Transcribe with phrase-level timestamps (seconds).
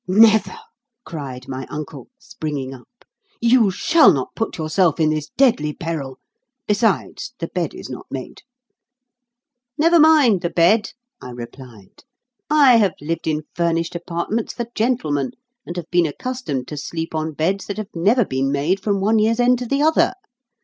[0.07, 0.57] "Never!"
[1.05, 2.89] cried my uncle, springing up.
[3.39, 6.17] "You shall not put yourself in this deadly peril.
[6.67, 8.41] Besides, the bed is not made."
[9.77, 12.01] "Never mind the bed," I replied.
[12.49, 15.33] "I have lived in furnished apartments for gentlemen,
[15.67, 19.19] and have been accustomed to sleep on beds that have never been made from one
[19.19, 20.13] year's end to the other.